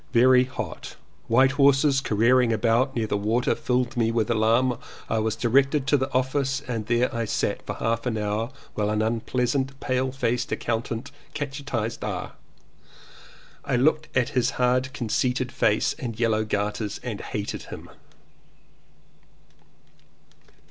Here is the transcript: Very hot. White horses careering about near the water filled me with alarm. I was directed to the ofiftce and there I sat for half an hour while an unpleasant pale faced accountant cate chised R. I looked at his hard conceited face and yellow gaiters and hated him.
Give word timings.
Very 0.13 0.45
hot. 0.45 0.95
White 1.27 1.51
horses 1.51 2.01
careering 2.01 2.51
about 2.51 2.95
near 2.95 3.05
the 3.05 3.15
water 3.19 3.53
filled 3.53 3.95
me 3.95 4.11
with 4.11 4.31
alarm. 4.31 4.79
I 5.07 5.19
was 5.19 5.35
directed 5.35 5.85
to 5.85 5.95
the 5.97 6.07
ofiftce 6.07 6.67
and 6.67 6.87
there 6.87 7.13
I 7.13 7.25
sat 7.25 7.63
for 7.67 7.75
half 7.75 8.07
an 8.07 8.17
hour 8.17 8.49
while 8.73 8.89
an 8.89 9.03
unpleasant 9.03 9.79
pale 9.79 10.11
faced 10.11 10.51
accountant 10.51 11.11
cate 11.35 11.51
chised 11.67 12.03
R. 12.03 12.31
I 13.63 13.75
looked 13.75 14.07
at 14.17 14.29
his 14.29 14.49
hard 14.57 14.91
conceited 14.93 15.51
face 15.51 15.93
and 15.99 16.19
yellow 16.19 16.45
gaiters 16.45 16.99
and 17.03 17.21
hated 17.21 17.61
him. 17.69 17.87